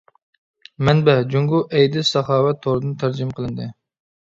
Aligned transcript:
مەنبە: 0.89 1.15
جۇڭگو 1.35 1.59
ئەيدىز 1.67 2.09
ساخاۋەت 2.17 2.65
تورىدىن 2.65 2.99
تەرجىمە 3.05 3.39
قىلىندى. 3.41 3.71